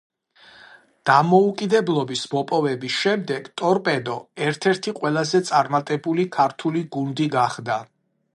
დამოუკიდებლობის 1.09 2.23
მოპოვების 2.31 2.95
შემდეგ 3.03 3.51
„ტორპედო“ 3.63 4.17
ერთ-ერთი 4.47 4.95
ყველაზე 5.03 5.43
წარმატებული 5.53 6.29
ქართული 6.41 6.85
გუნდი 6.99 7.31
გახდა. 7.39 7.79